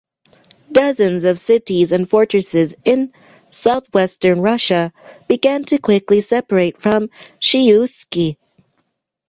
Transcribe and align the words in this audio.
Dozens 0.71 1.25
of 1.25 1.37
cities 1.37 1.91
and 1.91 2.09
fortresses 2.09 2.73
in 2.83 3.13
southwestern 3.49 4.41
Russia 4.41 4.91
began 5.27 5.63
to 5.65 5.77
quickly 5.77 6.21
separate 6.21 6.79
from 6.79 7.11
Shuisky. 7.39 8.35